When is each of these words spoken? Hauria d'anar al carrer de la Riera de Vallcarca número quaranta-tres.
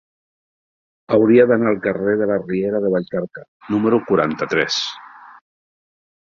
Hauria 1.17 1.45
d'anar 1.51 1.69
al 1.73 1.77
carrer 1.83 2.15
de 2.23 2.29
la 2.33 2.39
Riera 2.47 2.83
de 2.87 2.93
Vallcarca 2.95 3.47
número 3.77 4.03
quaranta-tres. 4.11 4.83